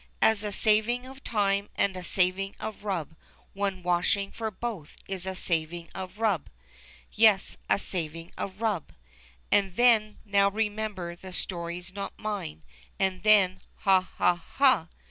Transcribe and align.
As 0.19 0.43
a 0.43 0.51
saving 0.51 1.05
of 1.05 1.23
time 1.23 1.69
and 1.75 1.95
a 1.95 2.01
saving 2.03 2.55
of 2.59 2.83
rub; 2.83 3.15
One 3.53 3.83
washing 3.83 4.31
for 4.31 4.49
both 4.49 4.97
is 5.07 5.27
a 5.27 5.35
saving 5.35 5.89
of 5.93 6.17
rub. 6.17 6.49
Yes, 7.11 7.55
a 7.69 7.77
saving 7.77 8.31
of 8.35 8.61
rub. 8.61 8.93
And 9.51 9.75
then— 9.75 10.17
now 10.25 10.49
remember 10.49 11.15
the 11.15 11.31
story's 11.33 11.93
not 11.93 12.17
mine— 12.17 12.63
And 12.99 13.21
then— 13.21 13.61
ha, 13.85 14.01
ha, 14.01 14.35
ha 14.37 14.87